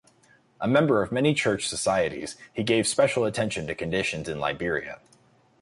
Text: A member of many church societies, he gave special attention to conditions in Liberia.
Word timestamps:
A 0.59 0.67
member 0.67 1.03
of 1.03 1.11
many 1.11 1.35
church 1.35 1.67
societies, 1.67 2.35
he 2.51 2.63
gave 2.63 2.87
special 2.87 3.23
attention 3.23 3.67
to 3.67 3.75
conditions 3.75 4.27
in 4.27 4.39
Liberia. 4.39 4.99